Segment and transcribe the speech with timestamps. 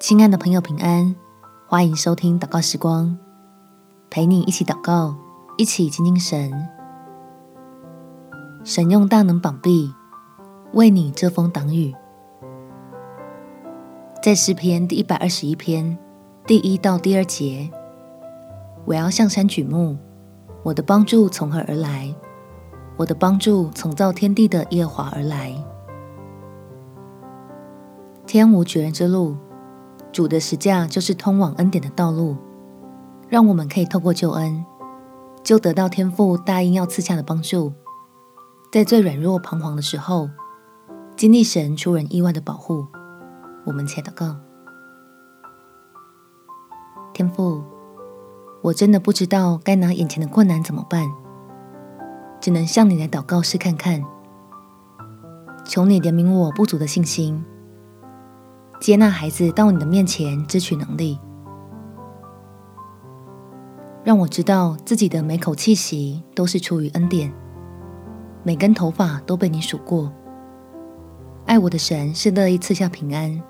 [0.00, 1.14] 亲爱的朋友，平安！
[1.68, 3.18] 欢迎收听祷告时光，
[4.08, 5.14] 陪你一起祷告，
[5.58, 6.50] 一起亲近神。
[8.64, 9.92] 神用大能膀臂
[10.72, 11.94] 为你遮风挡雨。
[14.22, 15.98] 在诗篇第一百二十一篇
[16.46, 17.70] 第一到第二节，
[18.86, 19.98] 我要向山举目，
[20.62, 22.12] 我的帮助从何而来？
[22.96, 25.54] 我的帮助从造天地的耶和华而来。
[28.26, 29.36] 天无绝人之路。
[30.12, 32.36] 主的十架就是通往恩典的道路，
[33.28, 34.64] 让我们可以透过救恩，
[35.42, 37.72] 就得到天父答应要赐下的帮助，
[38.72, 40.28] 在最软弱彷徨的时候，
[41.16, 42.86] 经历神出人意外的保护。
[43.66, 44.36] 我们且祷告：
[47.12, 47.62] 天父，
[48.62, 51.06] 我真的不知道该拿眼前的困难怎么办，
[52.40, 54.02] 只能向你来祷告试看看，
[55.64, 57.44] 求你怜悯我不足的信心。
[58.80, 61.18] 接纳孩子到你的面前，支取能力，
[64.02, 67.30] 让我知道自己的每口气息都是出于恩典，
[68.42, 70.10] 每根头发都被你数过。
[71.44, 73.42] 爱我的神是乐意赐下平安，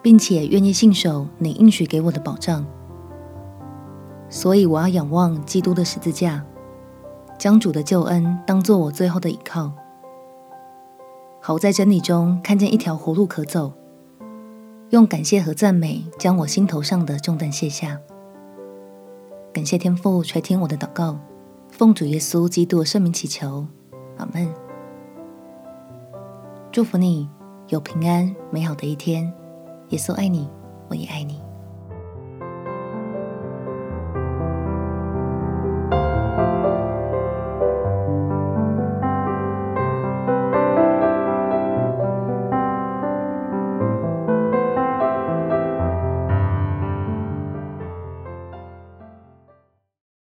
[0.00, 2.64] 并且愿意信守你应许给我的保障。
[4.30, 6.42] 所以我要仰望基督的十字架，
[7.38, 9.72] 将主的救恩当作我最后的依靠，
[11.38, 13.74] 好在真理中看见一条活路可走。
[14.92, 17.98] 用感谢和赞美将我心头上的重担卸下。
[19.50, 21.18] 感谢天父垂听我的祷告，
[21.70, 23.66] 奉主耶稣基督圣名祈求，
[24.18, 24.46] 阿门。
[26.70, 27.26] 祝福你
[27.68, 29.32] 有平安美好的一天。
[29.88, 30.46] 耶稣爱你，
[30.88, 31.40] 我也爱你。